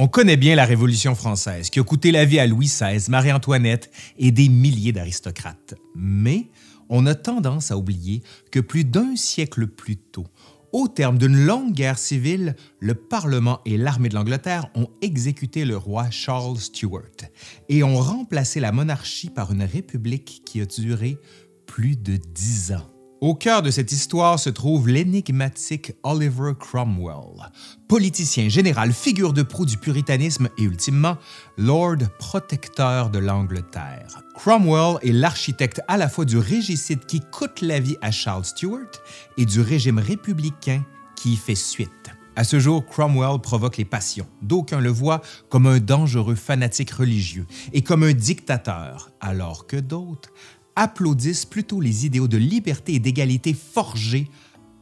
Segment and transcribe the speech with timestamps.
[0.00, 3.90] On connaît bien la Révolution française qui a coûté la vie à Louis XVI, Marie-Antoinette
[4.16, 5.74] et des milliers d'aristocrates.
[5.96, 6.46] Mais
[6.88, 8.22] on a tendance à oublier
[8.52, 10.28] que plus d'un siècle plus tôt,
[10.72, 15.76] au terme d'une longue guerre civile, le Parlement et l'armée de l'Angleterre ont exécuté le
[15.76, 17.26] roi Charles Stuart
[17.68, 21.18] et ont remplacé la monarchie par une république qui a duré
[21.66, 22.97] plus de dix ans.
[23.20, 27.50] Au cœur de cette histoire se trouve l'énigmatique Oliver Cromwell,
[27.88, 31.16] politicien général, figure de proue du puritanisme et ultimement
[31.56, 34.22] Lord protecteur de l'Angleterre.
[34.36, 39.02] Cromwell est l'architecte à la fois du régicide qui coûte la vie à Charles Stuart
[39.36, 40.84] et du régime républicain
[41.16, 42.12] qui y fait suite.
[42.38, 44.28] À ce jour, Cromwell provoque les passions.
[44.42, 50.30] D'aucuns le voient comme un dangereux fanatique religieux et comme un dictateur, alors que d'autres
[50.78, 54.30] applaudissent plutôt les idéaux de liberté et d'égalité forgés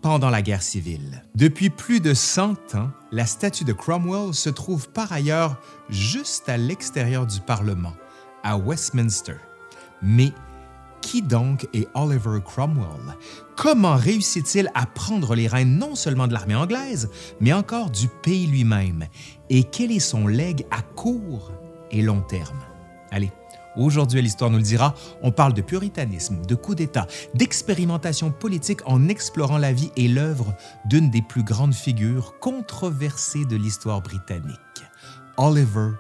[0.03, 1.25] pendant la guerre civile.
[1.35, 6.59] Depuis plus de 100 ans, la statue de Cromwell se trouve par ailleurs juste à
[6.59, 7.95] l'extérieur du Parlement,
[8.43, 9.37] à Westminster.
[10.03, 10.33] Mais
[11.01, 13.17] qui donc est Oliver Cromwell?
[13.57, 17.09] Comment réussit-il à prendre les rênes non seulement de l'armée anglaise,
[17.41, 19.07] mais encore du pays lui-même?
[19.49, 21.53] Et quel est son legs à court
[21.91, 22.61] et long terme?
[23.11, 23.33] Allez,
[23.77, 29.09] Aujourd'hui, l'histoire nous le dira, on parle de puritanisme, de coup d'État, d'expérimentation politique en
[29.09, 30.55] explorant la vie et l'œuvre
[30.87, 34.57] d'une des plus grandes figures controversées de l'histoire britannique,
[35.37, 35.91] Oliver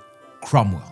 [0.40, 0.82] Cromwell.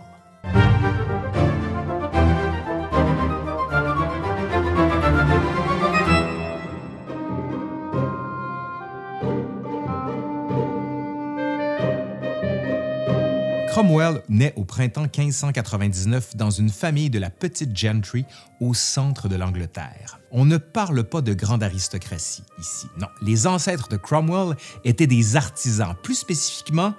[13.85, 18.25] Cromwell naît au printemps 1599 dans une famille de la petite gentry
[18.59, 20.21] au centre de l'Angleterre.
[20.31, 22.87] On ne parle pas de grande aristocratie ici.
[22.99, 26.95] Non, les ancêtres de Cromwell étaient des artisans, plus spécifiquement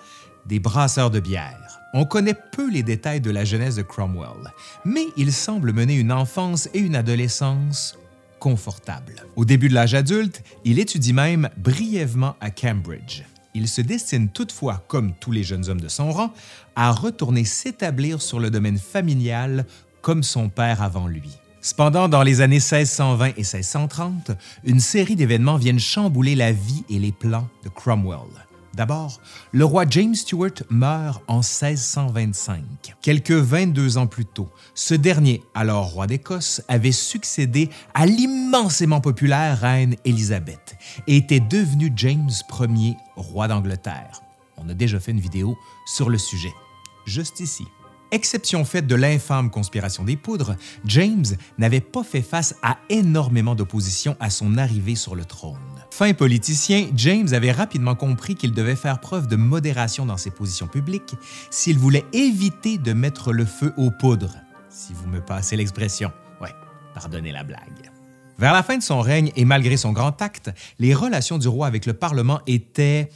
[0.46, 1.80] des brasseurs de bière.
[1.96, 4.54] On connaît peu les détails de la jeunesse de Cromwell,
[4.86, 7.98] mais il semble mener une enfance et une adolescence
[8.38, 9.26] confortables.
[9.36, 13.24] Au début de l'âge adulte, il étudie même brièvement à Cambridge.
[13.56, 16.34] Il se destine toutefois, comme tous les jeunes hommes de son rang,
[16.76, 19.66] à retourner s'établir sur le domaine familial
[20.02, 21.32] comme son père avant lui.
[21.62, 24.32] Cependant, dans les années 1620 et 1630,
[24.66, 28.20] une série d'événements viennent chambouler la vie et les plans de Cromwell.
[28.76, 29.22] D'abord,
[29.54, 32.62] le roi James Stuart meurt en 1625.
[33.02, 39.62] Quelques 22 ans plus tôt, ce dernier, alors roi d'Écosse, avait succédé à l'immensément populaire
[39.62, 40.76] reine Élisabeth
[41.08, 44.22] et était devenu James Ier, roi d'Angleterre.
[44.58, 46.54] On a déjà fait une vidéo sur le sujet,
[47.06, 47.64] juste ici.
[48.12, 51.26] Exception faite de l'infâme conspiration des poudres, James
[51.58, 55.75] n'avait pas fait face à énormément d'opposition à son arrivée sur le trône.
[55.98, 60.68] Fin politicien, James avait rapidement compris qu'il devait faire preuve de modération dans ses positions
[60.68, 61.16] publiques
[61.50, 64.36] s'il voulait éviter de mettre le feu aux poudres,
[64.70, 66.12] si vous me passez l'expression.
[66.42, 66.52] Ouais,
[66.94, 67.90] pardonnez la blague.
[68.38, 71.66] Vers la fin de son règne et malgré son grand acte, les relations du roi
[71.66, 73.10] avec le Parlement étaient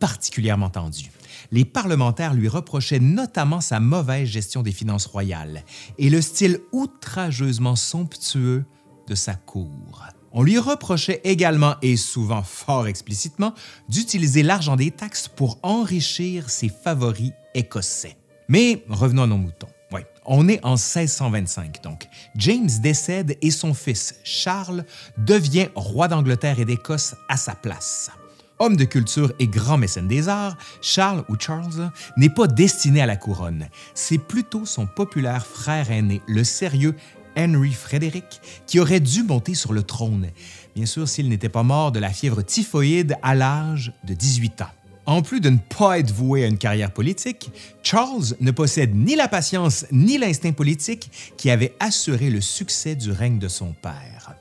[0.00, 1.10] particulièrement tendues
[1.52, 5.62] les parlementaires lui reprochaient notamment sa mauvaise gestion des finances royales
[5.98, 8.64] et le style outrageusement somptueux
[9.06, 10.08] de sa cour.
[10.36, 13.54] On lui reprochait également, et souvent fort explicitement,
[13.88, 18.16] d'utiliser l'argent des taxes pour enrichir ses favoris écossais.
[18.48, 19.68] Mais revenons à nos moutons.
[19.92, 22.08] Oui, on est en 1625 donc.
[22.34, 24.84] James décède et son fils, Charles,
[25.18, 28.10] devient roi d'Angleterre et d'Écosse à sa place.
[28.58, 33.06] Homme de culture et grand mécène des arts, Charles ou Charles n'est pas destiné à
[33.06, 33.68] la couronne.
[33.94, 36.96] C'est plutôt son populaire frère aîné, le sérieux
[37.36, 40.28] Henry Frédéric, qui aurait dû monter sur le trône,
[40.74, 44.70] bien sûr s'il n'était pas mort de la fièvre typhoïde à l'âge de 18 ans.
[45.06, 47.50] En plus de ne pas être voué à une carrière politique,
[47.82, 53.10] Charles ne possède ni la patience ni l'instinct politique qui avait assuré le succès du
[53.10, 54.34] règne de son père.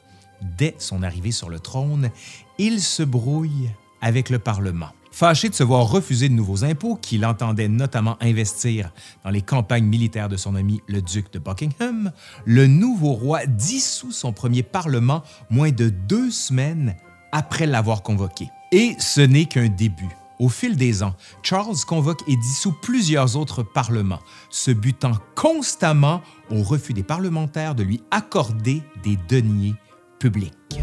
[0.58, 2.12] Dès son arrivée sur le trône,
[2.58, 3.70] il se brouille
[4.02, 4.92] avec le Parlement.
[5.14, 8.92] Fâché de se voir refuser de nouveaux impôts qu'il entendait notamment investir
[9.24, 12.12] dans les campagnes militaires de son ami le duc de Buckingham,
[12.46, 15.22] le nouveau roi dissout son premier Parlement
[15.52, 16.96] moins de deux semaines
[17.32, 18.50] après l'avoir convoqué.
[18.72, 20.10] Et ce n'est qu'un début.
[20.40, 21.14] Au fil des ans,
[21.44, 24.20] Charles convoque et dissout plusieurs autres parlements,
[24.50, 29.76] se butant constamment au refus des parlementaires de lui accorder des deniers
[30.18, 30.82] publics.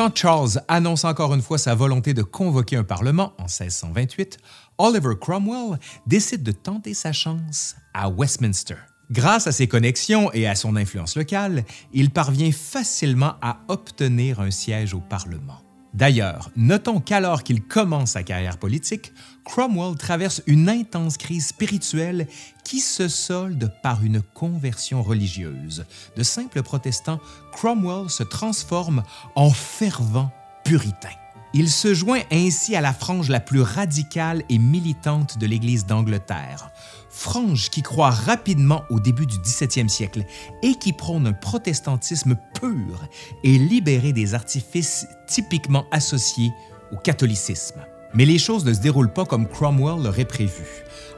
[0.00, 4.38] Quand Charles annonce encore une fois sa volonté de convoquer un Parlement en 1628,
[4.78, 8.76] Oliver Cromwell décide de tenter sa chance à Westminster.
[9.10, 14.50] Grâce à ses connexions et à son influence locale, il parvient facilement à obtenir un
[14.50, 15.60] siège au Parlement.
[15.92, 19.12] D'ailleurs, notons qu'alors qu'il commence sa carrière politique,
[19.44, 22.28] Cromwell traverse une intense crise spirituelle
[22.64, 25.84] qui se solde par une conversion religieuse.
[26.16, 27.18] De simple protestant,
[27.52, 29.02] Cromwell se transforme
[29.34, 30.30] en fervent
[30.64, 31.08] puritain.
[31.52, 36.70] Il se joint ainsi à la frange la plus radicale et militante de l'Église d'Angleterre,
[37.08, 40.24] frange qui croit rapidement au début du 17e siècle
[40.62, 43.04] et qui prône un protestantisme pur
[43.42, 46.52] et libéré des artifices typiquement associés
[46.92, 47.80] au catholicisme.
[48.14, 50.64] Mais les choses ne se déroulent pas comme Cromwell l'aurait prévu.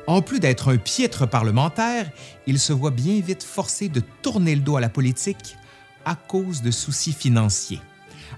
[0.07, 2.11] En plus d'être un piètre parlementaire,
[2.47, 5.59] il se voit bien vite forcé de tourner le dos à la politique
[6.07, 7.81] à cause de soucis financiers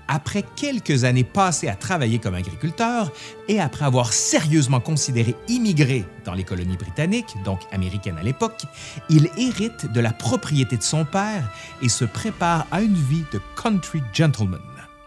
[0.08, 3.12] après quelques années passées à travailler comme agriculteur
[3.48, 8.62] et après avoir sérieusement considéré immigrer dans les colonies britanniques, donc américaines à l'époque,
[9.10, 11.50] il hérite de la propriété de son père
[11.82, 14.60] et se prépare à une vie de country gentleman.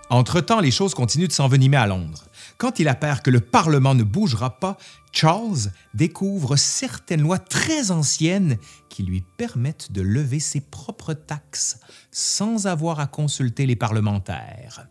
[0.10, 2.27] Entre-temps, les choses continuent de s'envenimer à Londres.
[2.58, 4.78] Quand il appert que le Parlement ne bougera pas,
[5.12, 8.58] Charles découvre certaines lois très anciennes
[8.90, 11.80] qui lui permettent de lever ses propres taxes
[12.12, 14.88] sans avoir à consulter les parlementaires.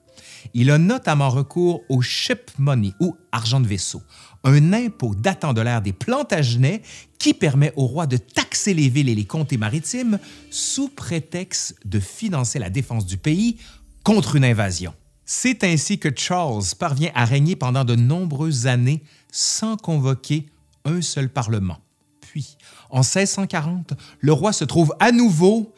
[0.54, 4.02] Il a notamment recours au ship money ou argent de vaisseau,
[4.44, 6.82] un impôt datant de l'ère des Plantagenets
[7.18, 10.20] qui permet au roi de taxer les villes et les comtés maritimes
[10.50, 13.58] sous prétexte de financer la défense du pays
[14.04, 14.94] contre une invasion.
[15.28, 19.02] C'est ainsi que Charles parvient à régner pendant de nombreuses années
[19.32, 20.46] sans convoquer
[20.84, 21.78] un seul parlement.
[22.20, 22.56] Puis,
[22.90, 25.74] en 1640, le roi se trouve à nouveau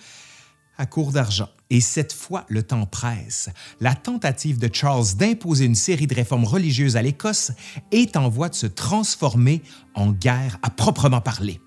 [0.76, 1.48] à court d'argent.
[1.70, 3.48] Et cette fois, le temps presse.
[3.80, 7.52] La tentative de Charles d'imposer une série de réformes religieuses à l'Écosse
[7.90, 9.62] est en voie de se transformer
[9.94, 11.58] en guerre à proprement parler.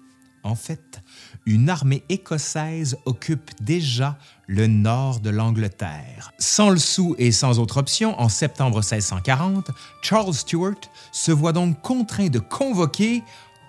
[0.44, 1.02] En fait,
[1.46, 4.18] une armée écossaise occupe déjà
[4.48, 6.32] le nord de l'Angleterre.
[6.38, 10.82] Sans le sou et sans autre option, en septembre 1640, Charles Stuart
[11.12, 13.24] se voit donc contraint de convoquer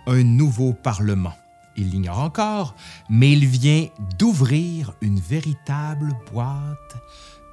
[0.06, 1.34] un nouveau Parlement.
[1.76, 2.74] Il l'ignore encore,
[3.08, 3.86] mais il vient
[4.18, 6.96] d'ouvrir une véritable boîte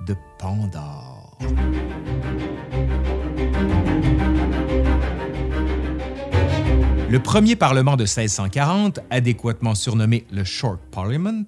[0.05, 1.37] de Pandore.
[7.11, 11.43] Le premier Parlement de 1640, adéquatement surnommé le Short Parliament,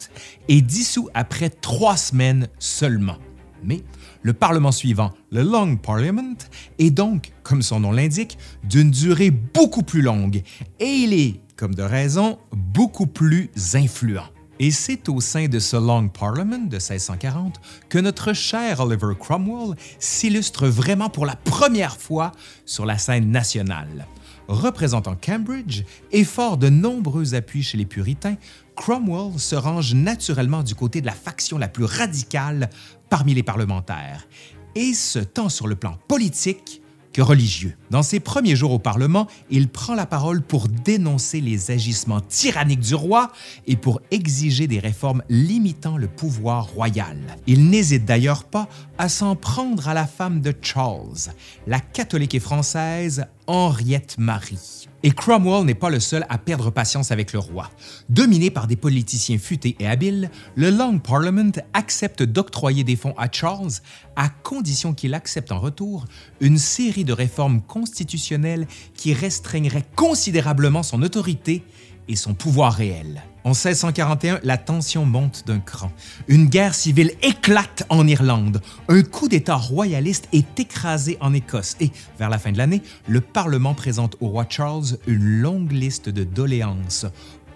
[0.47, 3.17] est dissous après trois semaines seulement.
[3.63, 3.83] Mais
[4.23, 6.33] le Parlement suivant, le Long Parliament,
[6.79, 10.41] est donc, comme son nom l'indique, d'une durée beaucoup plus longue
[10.79, 14.25] et il est, comme de raison, beaucoup plus influent.
[14.59, 19.75] Et c'est au sein de ce Long Parliament de 1640 que notre cher Oliver Cromwell
[19.99, 22.31] s'illustre vraiment pour la première fois
[22.65, 24.07] sur la scène nationale.
[24.51, 28.35] Représentant Cambridge et fort de nombreux appuis chez les puritains,
[28.75, 32.69] Cromwell se range naturellement du côté de la faction la plus radicale
[33.09, 34.27] parmi les parlementaires,
[34.75, 36.80] et ce tant sur le plan politique
[37.19, 37.75] religieux.
[37.89, 42.79] Dans ses premiers jours au Parlement, il prend la parole pour dénoncer les agissements tyranniques
[42.79, 43.31] du roi
[43.67, 47.17] et pour exiger des réformes limitant le pouvoir royal.
[47.47, 51.31] Il n'hésite d'ailleurs pas à s'en prendre à la femme de Charles,
[51.67, 54.80] la catholique et française Henriette Marie.
[55.03, 57.69] Et Cromwell n'est pas le seul à perdre patience avec le roi.
[58.09, 63.27] Dominé par des politiciens futés et habiles, le Long Parliament accepte d'octroyer des fonds à
[63.31, 63.71] Charles
[64.15, 66.05] à condition qu'il accepte en retour
[66.39, 71.63] une série de réformes constitutionnelles qui restreigneraient considérablement son autorité
[72.07, 73.23] et son pouvoir réel.
[73.43, 75.91] En 1641, la tension monte d'un cran.
[76.27, 78.61] Une guerre civile éclate en Irlande.
[78.87, 83.19] Un coup d'État royaliste est écrasé en Écosse et, vers la fin de l'année, le
[83.19, 87.07] Parlement présente au roi Charles une longue liste de doléances,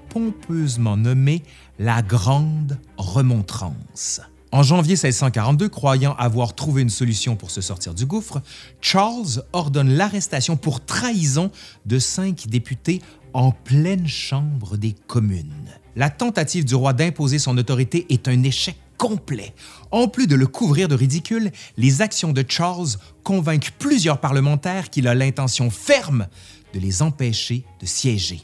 [0.10, 1.44] pompeusement nommée
[1.77, 4.22] la Grande Remontrance.
[4.51, 8.42] En janvier 1642, croyant avoir trouvé une solution pour se sortir du gouffre,
[8.80, 11.51] Charles ordonne l'arrestation pour trahison
[11.86, 13.01] de cinq députés
[13.36, 15.70] en pleine chambre des communes.
[15.98, 19.54] La tentative du roi d'imposer son autorité est un échec complet.
[19.92, 25.06] En plus de le couvrir de ridicule, les actions de Charles convainquent plusieurs parlementaires qu'il
[25.10, 26.27] a l'intention ferme
[26.74, 28.39] de les empêcher de siéger.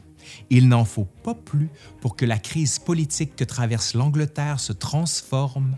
[0.50, 1.70] Il n'en faut pas plus
[2.02, 5.78] pour que la crise politique que traverse l'Angleterre se transforme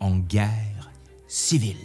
[0.00, 0.90] en guerre
[1.28, 1.76] civile.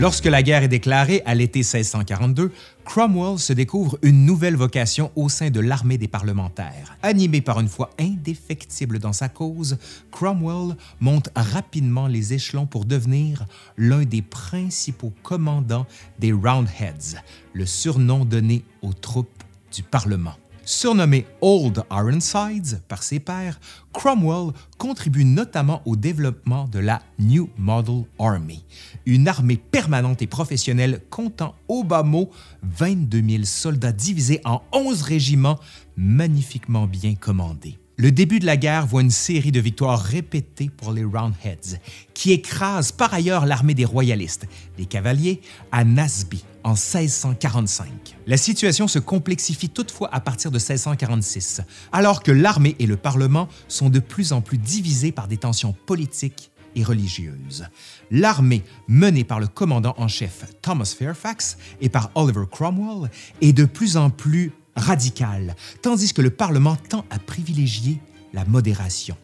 [0.00, 2.52] Lorsque la guerre est déclarée à l'été 1642,
[2.84, 6.96] Cromwell se découvre une nouvelle vocation au sein de l'armée des parlementaires.
[7.02, 9.76] Animé par une foi indéfectible dans sa cause,
[10.12, 13.44] Cromwell monte rapidement les échelons pour devenir
[13.76, 15.86] l'un des principaux commandants
[16.20, 17.16] des Roundheads,
[17.52, 19.42] le surnom donné aux troupes
[19.74, 20.36] du Parlement.
[20.70, 23.58] Surnommé Old Ironsides par ses pairs,
[23.94, 28.66] Cromwell contribue notamment au développement de la New Model Army,
[29.06, 32.28] une armée permanente et professionnelle comptant au bas mot
[32.64, 35.58] 22 000 soldats divisés en 11 régiments
[35.96, 37.78] magnifiquement bien commandés.
[38.00, 41.80] Le début de la guerre voit une série de victoires répétées pour les Roundheads,
[42.14, 44.46] qui écrasent par ailleurs l'armée des royalistes,
[44.78, 45.40] les cavaliers,
[45.72, 47.88] à Nasby en 1645.
[48.28, 53.48] La situation se complexifie toutefois à partir de 1646, alors que l'armée et le Parlement
[53.66, 57.66] sont de plus en plus divisés par des tensions politiques et religieuses.
[58.12, 63.64] L'armée, menée par le commandant en chef Thomas Fairfax et par Oliver Cromwell, est de
[63.64, 68.00] plus en plus radical, tandis que le Parlement tend à privilégier
[68.32, 69.16] la modération.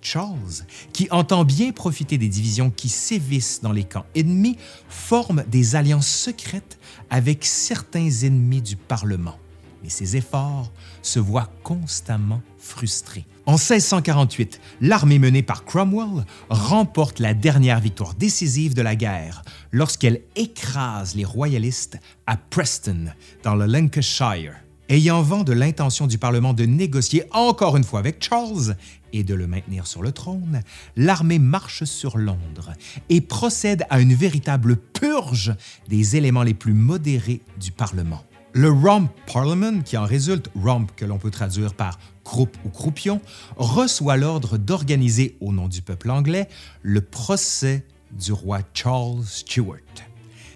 [0.00, 4.56] Charles, qui entend bien profiter des divisions qui sévissent dans les camps ennemis,
[4.88, 6.76] forme des alliances secrètes
[7.08, 9.36] avec certains ennemis du Parlement.
[9.84, 13.26] Mais ses efforts se voient constamment frustrés.
[13.46, 20.22] En 1648, l'armée menée par Cromwell remporte la dernière victoire décisive de la guerre lorsqu'elle
[20.34, 23.12] écrase les royalistes à Preston,
[23.44, 24.54] dans le Lancashire.
[24.92, 28.76] Ayant vent de l'intention du Parlement de négocier encore une fois avec Charles
[29.14, 30.60] et de le maintenir sur le trône,
[30.96, 32.74] l'armée marche sur Londres
[33.08, 35.54] et procède à une véritable purge
[35.88, 38.22] des éléments les plus modérés du Parlement.
[38.52, 43.22] Le Rump Parliament, qui en résulte Rump que l'on peut traduire par croupe ou croupion,
[43.56, 46.50] reçoit l'ordre d'organiser au nom du peuple anglais
[46.82, 49.78] le procès du roi Charles Stuart.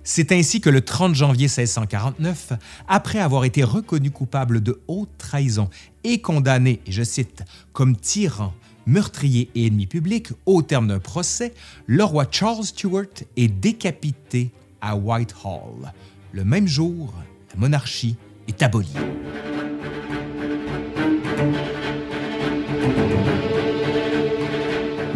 [0.08, 2.52] C'est ainsi que le 30 janvier 1649,
[2.86, 5.68] après avoir été reconnu coupable de haute trahison
[6.04, 8.54] et condamné, et je cite, comme tyran,
[8.86, 11.54] meurtrier et ennemi public au terme d'un procès,
[11.86, 15.92] le roi Charles Stuart est décapité à Whitehall.
[16.30, 17.12] Le même jour,
[17.52, 18.14] la monarchie
[18.46, 18.94] est abolie.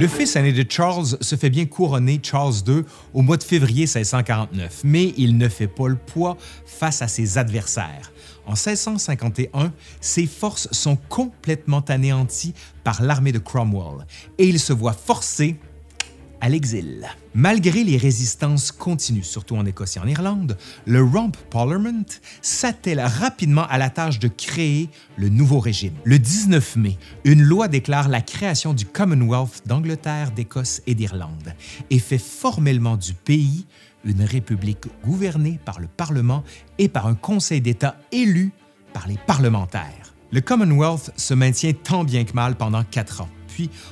[0.00, 3.82] Le fils aîné de Charles se fait bien couronner Charles II au mois de février
[3.82, 8.10] 1649, mais il ne fait pas le poids face à ses adversaires.
[8.46, 14.06] En 1651, ses forces sont complètement anéanties par l'armée de Cromwell
[14.38, 15.60] et il se voit forcé
[16.40, 17.06] à l'exil.
[17.34, 20.56] Malgré les résistances continues, surtout en Écosse et en Irlande,
[20.86, 22.04] le Rump Parliament
[22.42, 25.94] s'attelle rapidement à la tâche de créer le nouveau régime.
[26.04, 31.54] Le 19 mai, une loi déclare la création du Commonwealth d'Angleterre, d'Écosse et d'Irlande
[31.90, 33.66] et fait formellement du pays
[34.04, 36.42] une république gouvernée par le Parlement
[36.78, 38.52] et par un Conseil d'État élu
[38.92, 40.14] par les parlementaires.
[40.32, 43.28] Le Commonwealth se maintient tant bien que mal pendant quatre ans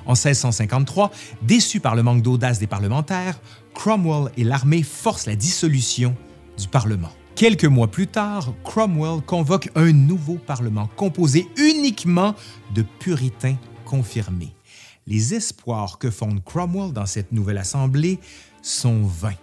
[0.06, 1.10] en 1653,
[1.42, 3.40] déçu par le manque d'audace des parlementaires,
[3.74, 6.16] Cromwell et l'armée forcent la dissolution
[6.58, 7.10] du Parlement.
[7.34, 12.34] Quelques mois plus tard, Cromwell convoque un nouveau Parlement composé uniquement
[12.74, 14.54] de puritains confirmés.
[15.06, 18.18] Les espoirs que fonde Cromwell dans cette nouvelle assemblée
[18.60, 19.38] sont vains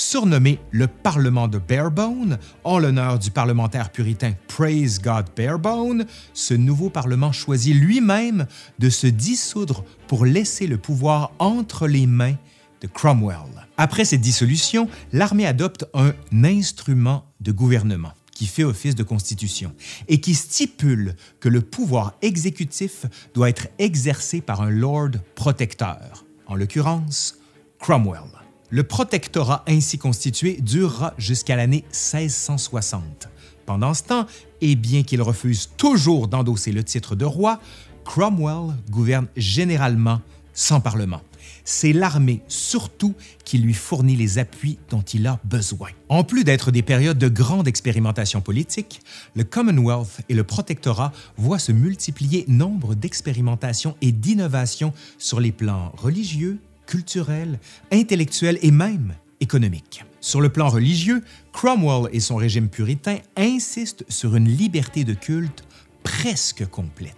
[0.00, 6.90] surnommé le Parlement de Barebone, en l'honneur du parlementaire puritain Praise God Barebone, ce nouveau
[6.90, 8.46] Parlement choisit lui-même
[8.78, 12.36] de se dissoudre pour laisser le pouvoir entre les mains
[12.80, 13.66] de Cromwell.
[13.76, 16.14] Après cette dissolution, l'armée adopte un
[16.44, 19.74] instrument de gouvernement qui fait office de constitution
[20.08, 23.04] et qui stipule que le pouvoir exécutif
[23.34, 27.36] doit être exercé par un lord protecteur, en l'occurrence
[27.78, 28.39] Cromwell.
[28.72, 33.28] Le protectorat ainsi constitué durera jusqu'à l'année 1660.
[33.66, 34.26] Pendant ce temps,
[34.60, 37.60] et bien qu'il refuse toujours d'endosser le titre de roi,
[38.04, 40.20] Cromwell gouverne généralement
[40.54, 41.20] sans parlement.
[41.64, 45.88] C'est l'armée surtout qui lui fournit les appuis dont il a besoin.
[46.08, 49.00] En plus d'être des périodes de grande expérimentation politique,
[49.34, 55.92] le Commonwealth et le protectorat voient se multiplier nombre d'expérimentations et d'innovations sur les plans
[55.96, 57.60] religieux, culturel,
[57.92, 60.04] intellectuel et même économique.
[60.20, 65.62] Sur le plan religieux, Cromwell et son régime puritain insistent sur une liberté de culte
[66.02, 67.14] presque complète.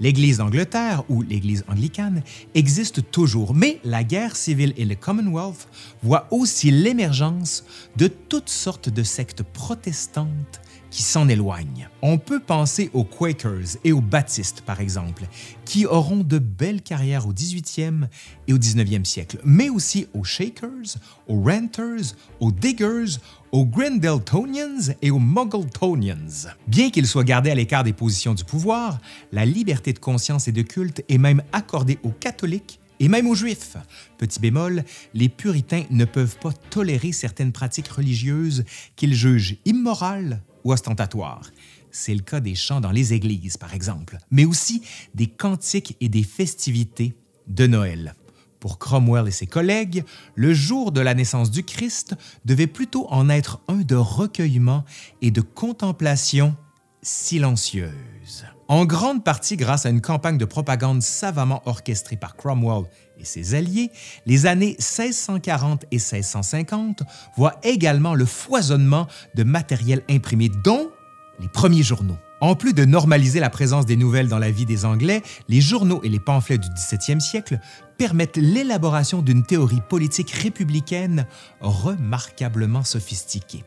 [0.00, 2.22] L'Église d'Angleterre, ou l'Église anglicane,
[2.54, 5.68] existe toujours, mais la guerre civile et le Commonwealth
[6.02, 7.64] voient aussi l'émergence
[7.96, 10.60] de toutes sortes de sectes protestantes
[10.90, 11.88] qui s'en éloignent.
[12.02, 15.24] On peut penser aux Quakers et aux Baptistes, par exemple,
[15.64, 18.08] qui auront de belles carrières au 18e
[18.48, 20.96] et au 19e siècle, mais aussi aux Shakers,
[21.28, 23.18] aux Renters, aux Diggers,
[23.52, 26.48] aux Grendeltonians et aux Muggletonians.
[26.66, 29.00] Bien qu'ils soient gardés à l'écart des positions du pouvoir,
[29.32, 33.34] la liberté de conscience et de culte est même accordée aux catholiques et même aux
[33.34, 33.76] Juifs.
[34.18, 38.64] Petit bémol, les puritains ne peuvent pas tolérer certaines pratiques religieuses
[38.96, 41.50] qu'ils jugent immorales ostentatoire.
[41.90, 44.82] C'est le cas des chants dans les églises, par exemple, mais aussi
[45.14, 47.14] des cantiques et des festivités
[47.46, 48.14] de Noël.
[48.60, 50.04] Pour Cromwell et ses collègues,
[50.34, 54.84] le jour de la naissance du Christ devait plutôt en être un de recueillement
[55.22, 56.56] et de contemplation
[57.02, 58.46] silencieuse.
[58.68, 63.54] En grande partie grâce à une campagne de propagande savamment orchestrée par Cromwell et ses
[63.54, 63.92] alliés,
[64.26, 67.04] les années 1640 et 1650
[67.36, 69.06] voient également le foisonnement
[69.36, 70.90] de matériel imprimé, dont
[71.38, 72.16] les premiers journaux.
[72.40, 76.00] En plus de normaliser la présence des nouvelles dans la vie des Anglais, les journaux
[76.02, 77.60] et les pamphlets du 17e siècle
[77.98, 81.26] permettent l'élaboration d'une théorie politique républicaine
[81.60, 83.64] remarquablement sophistiquée.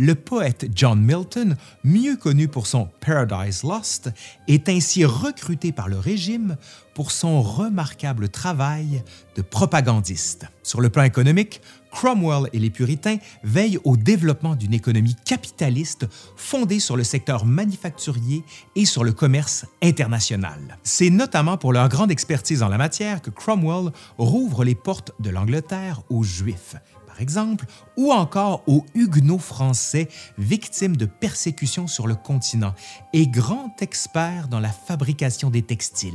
[0.00, 4.12] Le poète John Milton, mieux connu pour son Paradise Lost,
[4.46, 6.56] est ainsi recruté par le régime
[6.94, 9.02] pour son remarquable travail
[9.34, 10.46] de propagandiste.
[10.62, 11.60] Sur le plan économique,
[11.98, 18.44] Cromwell et les puritains veillent au développement d'une économie capitaliste fondée sur le secteur manufacturier
[18.76, 20.78] et sur le commerce international.
[20.84, 25.30] C'est notamment pour leur grande expertise en la matière que Cromwell rouvre les portes de
[25.30, 26.76] l'Angleterre aux Juifs,
[27.18, 30.06] exemple, ou encore aux Huguenots français
[30.38, 32.76] victimes de persécutions sur le continent
[33.12, 36.14] et grand expert dans la fabrication des textiles.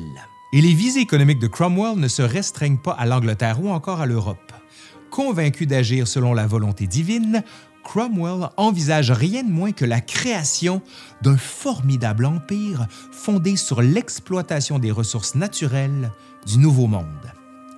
[0.53, 4.05] Et les visées économiques de Cromwell ne se restreignent pas à l'Angleterre ou encore à
[4.05, 4.53] l'Europe.
[5.13, 7.43] Convaincu d'agir selon la volonté divine,
[7.83, 10.81] Cromwell envisage rien de moins que la création
[11.21, 16.11] d'un formidable empire fondé sur l'exploitation des ressources naturelles
[16.47, 17.31] du Nouveau Monde.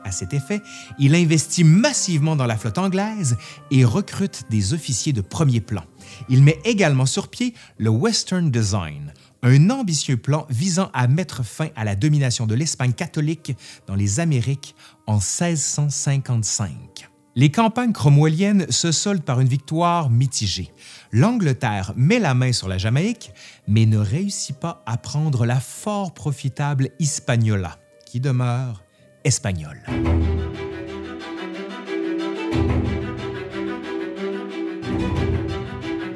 [0.05, 0.61] À cet effet,
[0.97, 3.35] il investit massivement dans la flotte anglaise
[3.69, 5.83] et recrute des officiers de premier plan.
[6.29, 9.11] Il met également sur pied le Western Design,
[9.43, 14.21] un ambitieux plan visant à mettre fin à la domination de l'Espagne catholique dans les
[14.21, 14.73] Amériques
[15.05, 17.09] en 1655.
[17.37, 20.71] Les campagnes cromwelliennes se soldent par une victoire mitigée.
[21.11, 23.33] L'Angleterre met la main sur la Jamaïque,
[23.67, 28.83] mais ne réussit pas à prendre la fort profitable Hispaniola, qui demeure
[29.25, 29.83] espagnol.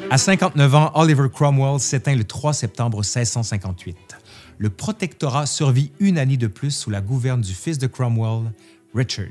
[0.10, 3.98] À 59 ans, Oliver Cromwell s'éteint le 3 septembre 1658.
[4.58, 8.54] Le protectorat survit une année de plus sous la gouverne du fils de Cromwell,
[8.96, 9.28] Richard.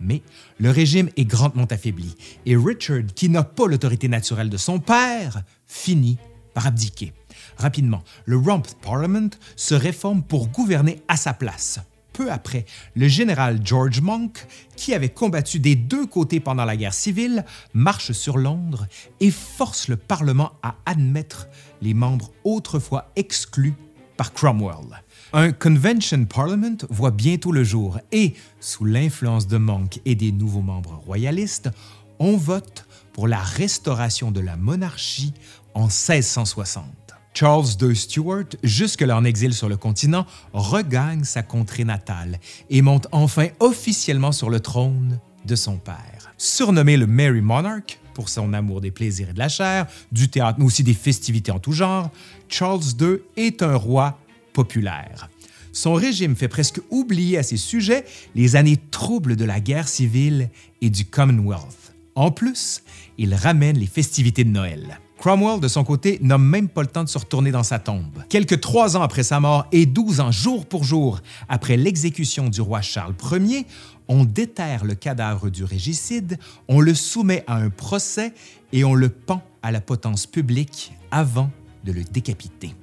[0.00, 0.22] Mais
[0.58, 5.42] le régime est grandement affaibli et Richard, qui n'a pas l'autorité naturelle de son père,
[5.66, 6.18] finit
[6.54, 7.12] par abdiquer.
[7.56, 11.80] Rapidement, le Rump Parliament se réforme pour gouverner à sa place
[12.12, 16.92] peu après, le général George Monk, qui avait combattu des deux côtés pendant la guerre
[16.92, 18.86] civile, marche sur Londres
[19.20, 21.48] et force le Parlement à admettre
[21.80, 23.74] les membres autrefois exclus
[24.18, 25.02] par Cromwell.
[25.32, 30.60] Un Convention Parliament voit bientôt le jour et, sous l'influence de Monk et des nouveaux
[30.60, 31.70] membres royalistes,
[32.18, 35.32] on vote pour la restauration de la monarchie
[35.74, 36.84] en 1660.
[37.32, 43.06] Charles II Stuart, jusque-là en exil sur le continent, regagne sa contrée natale et monte
[43.12, 46.34] enfin officiellement sur le trône de son père.
[46.38, 50.58] Surnommé le Merry Monarch pour son amour des plaisirs et de la chair, du théâtre,
[50.58, 52.10] mais aussi des festivités en tout genre,
[52.48, 54.18] Charles II est un roi
[54.52, 55.28] populaire.
[55.72, 60.50] Son régime fait presque oublier à ses sujets les années troubles de la guerre civile
[60.80, 61.94] et du Commonwealth.
[62.16, 62.82] En plus,
[63.18, 64.98] il ramène les festivités de Noël.
[65.20, 68.24] Cromwell, de son côté, n'a même pas le temps de se retourner dans sa tombe.
[68.30, 72.62] Quelques trois ans après sa mort et douze ans jour pour jour après l'exécution du
[72.62, 73.66] roi Charles Ier,
[74.08, 78.32] on déterre le cadavre du régicide, on le soumet à un procès
[78.72, 81.50] et on le pend à la potence publique avant
[81.84, 82.74] de le décapiter.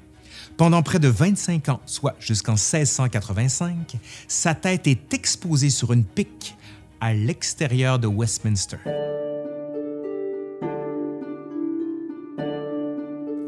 [0.57, 3.95] Pendant près de 25 ans, soit jusqu'en 1685,
[4.27, 6.55] sa tête est exposée sur une pique
[6.99, 8.77] à l'extérieur de Westminster.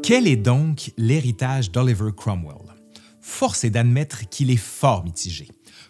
[0.04, 2.76] Quel est donc l'héritage d'Oliver Cromwell?
[3.20, 5.48] Force est d'admettre qu'il est fort mitigé.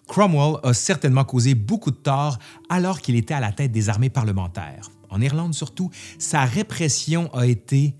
[0.08, 2.38] Cromwell a certainement causé beaucoup de tort
[2.70, 4.90] alors qu'il était à la tête des armées parlementaires.
[5.10, 7.94] En Irlande surtout, sa répression a été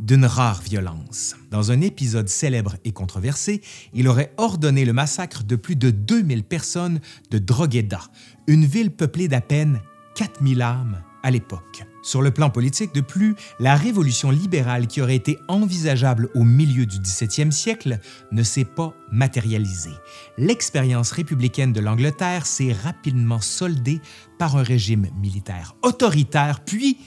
[0.00, 1.36] d'une rare violence.
[1.50, 3.60] Dans un épisode célèbre et controversé,
[3.92, 8.00] il aurait ordonné le massacre de plus de 2000 personnes de Drogheda,
[8.46, 9.80] une ville peuplée d'à peine
[10.14, 11.84] 4000 âmes à l'époque.
[12.02, 16.86] Sur le plan politique, de plus, la révolution libérale qui aurait été envisageable au milieu
[16.86, 17.98] du 17e siècle
[18.32, 19.94] ne s'est pas matérialisée.
[20.38, 24.00] L'expérience républicaine de l'Angleterre s'est rapidement soldée
[24.38, 26.98] par un régime militaire autoritaire, puis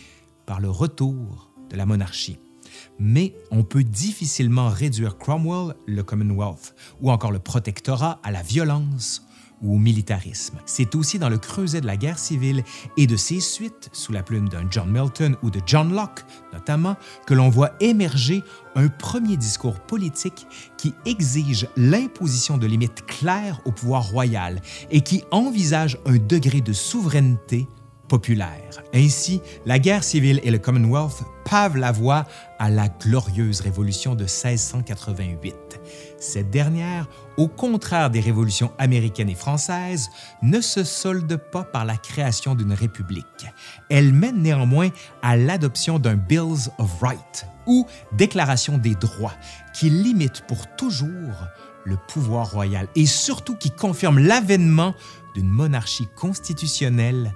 [0.45, 2.37] par le retour de la monarchie.
[2.99, 9.25] Mais on peut difficilement réduire Cromwell, le Commonwealth ou encore le protectorat à la violence
[9.63, 10.59] ou au militarisme.
[10.65, 12.63] C'est aussi dans le creuset de la guerre civile
[12.97, 16.95] et de ses suites, sous la plume d'un John Milton ou de John Locke notamment,
[17.25, 18.43] que l'on voit émerger
[18.75, 25.23] un premier discours politique qui exige l'imposition de limites claires au pouvoir royal et qui
[25.31, 27.67] envisage un degré de souveraineté
[28.07, 28.83] populaire.
[28.93, 32.25] Ainsi, la guerre civile et le Commonwealth pavent la voie
[32.59, 35.55] à la glorieuse révolution de 1688.
[36.17, 40.09] Cette dernière, au contraire des révolutions américaines et françaises,
[40.41, 43.25] ne se solde pas par la création d'une république.
[43.89, 44.89] Elle mène néanmoins
[45.21, 49.35] à l'adoption d'un Bills of Rights, ou Déclaration des droits,
[49.73, 51.47] qui limite pour toujours
[51.85, 54.93] le pouvoir royal et surtout qui confirme l'avènement
[55.35, 57.33] d'une monarchie constitutionnelle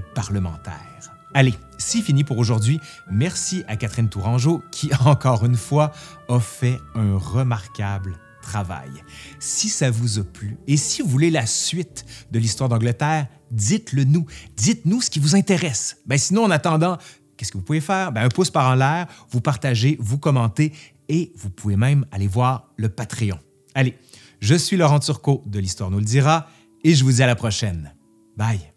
[0.00, 1.02] parlementaire.
[1.34, 2.80] Allez, c'est fini pour aujourd'hui.
[3.10, 5.92] Merci à Catherine Tourangeau qui, encore une fois,
[6.28, 8.90] a fait un remarquable travail.
[9.38, 14.04] Si ça vous a plu et si vous voulez la suite de l'histoire d'Angleterre, dites-le
[14.04, 14.26] nous.
[14.56, 15.98] Dites-nous ce qui vous intéresse.
[16.06, 16.98] Ben sinon, en attendant,
[17.36, 18.12] qu'est-ce que vous pouvez faire?
[18.12, 20.72] Ben, un pouce par en l'air, vous partagez, vous commentez
[21.08, 23.38] et vous pouvez même aller voir le Patreon.
[23.74, 23.96] Allez,
[24.40, 26.48] je suis Laurent Turcot de l'Histoire nous le dira
[26.84, 27.94] et je vous dis à la prochaine.
[28.36, 28.71] Bye.